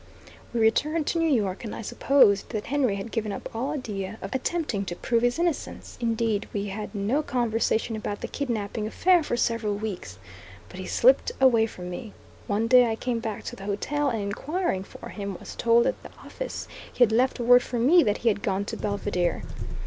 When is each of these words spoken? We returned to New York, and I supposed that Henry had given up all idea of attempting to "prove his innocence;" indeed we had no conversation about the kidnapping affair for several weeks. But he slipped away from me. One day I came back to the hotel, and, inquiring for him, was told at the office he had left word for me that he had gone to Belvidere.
We 0.51 0.59
returned 0.59 1.05
to 1.07 1.19
New 1.19 1.29
York, 1.31 1.63
and 1.63 1.75
I 1.75 1.83
supposed 1.83 2.49
that 2.49 2.65
Henry 2.65 2.95
had 2.95 3.11
given 3.11 3.31
up 3.31 3.47
all 3.53 3.69
idea 3.73 4.17
of 4.19 4.33
attempting 4.33 4.83
to 4.85 4.95
"prove 4.95 5.21
his 5.21 5.37
innocence;" 5.37 5.95
indeed 6.01 6.47
we 6.53 6.69
had 6.69 6.95
no 6.95 7.21
conversation 7.21 7.95
about 7.95 8.21
the 8.21 8.27
kidnapping 8.27 8.87
affair 8.87 9.21
for 9.21 9.37
several 9.37 9.75
weeks. 9.75 10.17
But 10.69 10.79
he 10.79 10.87
slipped 10.87 11.31
away 11.39 11.67
from 11.67 11.91
me. 11.91 12.13
One 12.47 12.65
day 12.65 12.89
I 12.89 12.95
came 12.95 13.19
back 13.19 13.43
to 13.43 13.55
the 13.55 13.65
hotel, 13.65 14.09
and, 14.09 14.23
inquiring 14.23 14.83
for 14.85 15.09
him, 15.09 15.37
was 15.39 15.53
told 15.55 15.85
at 15.85 16.01
the 16.01 16.09
office 16.25 16.67
he 16.91 17.03
had 17.03 17.11
left 17.11 17.39
word 17.39 17.61
for 17.61 17.77
me 17.77 18.01
that 18.01 18.17
he 18.25 18.29
had 18.29 18.41
gone 18.41 18.65
to 18.65 18.77
Belvidere. 18.77 19.43